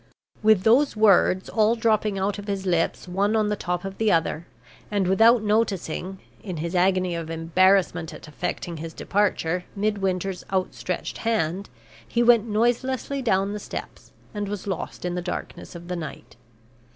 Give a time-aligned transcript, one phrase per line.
[0.41, 4.11] With those words, all dropping out of his lips one on the top of the
[4.11, 4.47] other,
[4.89, 11.69] and without noticing, in his agony of embarrassment at effecting his departure, Midwinter's outstretched hand,
[12.07, 16.35] he went noiselessly down the steps, and was lost in the darkness of the night.